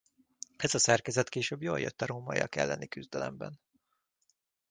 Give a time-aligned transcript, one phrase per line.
[0.57, 3.59] Ez a szerkezett később jól jött a rómaiak elleni küzdelemben.